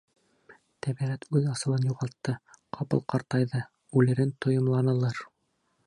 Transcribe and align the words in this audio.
Тәбиғәт 0.85 1.27
үҙ 1.39 1.45
асылын 1.51 1.85
юғалтты, 1.89 2.35
ҡапыл 2.79 3.05
ҡартайҙы, 3.15 3.63
үлерен 4.01 4.37
тойомланылыр. 4.47 5.27